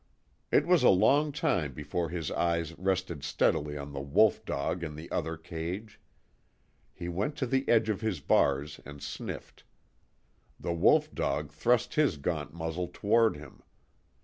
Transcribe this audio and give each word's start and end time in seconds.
It 0.51 0.65
was 0.65 0.81
a 0.81 0.89
long 0.89 1.31
time 1.31 1.73
before 1.73 2.09
his 2.09 2.31
eyes 2.31 2.75
rested 2.79 3.23
steadily 3.23 3.77
on 3.77 3.93
the 3.93 3.99
wolf 4.01 4.43
dog 4.45 4.83
in 4.83 4.95
the 4.95 5.11
other 5.11 5.37
cage. 5.37 5.99
He 6.91 7.07
went 7.07 7.35
to 7.35 7.45
the 7.45 7.69
edge 7.69 7.87
of 7.87 8.01
his 8.01 8.19
bars 8.19 8.79
and 8.83 8.99
sniffed. 9.03 9.63
The 10.59 10.73
wolf 10.73 11.13
dog 11.13 11.51
thrust 11.51 11.93
his 11.93 12.17
gaunt 12.17 12.51
muzzle 12.51 12.89
toward 12.91 13.35
him. 13.37 13.61